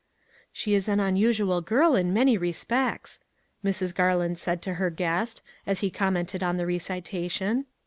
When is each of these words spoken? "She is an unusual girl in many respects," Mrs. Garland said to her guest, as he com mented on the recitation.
"She 0.51 0.73
is 0.73 0.89
an 0.89 0.99
unusual 0.99 1.61
girl 1.61 1.93
in 1.95 2.11
many 2.11 2.35
respects," 2.35 3.19
Mrs. 3.63 3.93
Garland 3.93 4.39
said 4.39 4.59
to 4.63 4.73
her 4.81 4.89
guest, 4.89 5.43
as 5.67 5.81
he 5.81 5.91
com 5.91 6.15
mented 6.15 6.41
on 6.41 6.57
the 6.57 6.65
recitation. 6.65 7.67